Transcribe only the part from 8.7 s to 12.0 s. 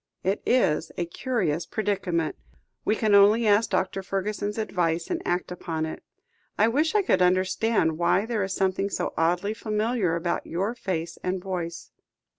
so oddly familiar about your face and voice."